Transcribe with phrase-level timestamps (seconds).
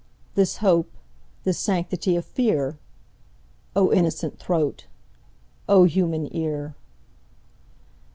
[0.33, 0.89] This hope,
[1.43, 4.87] this sanctity of fear?O innocent throat!
[5.69, 6.75] O human ear!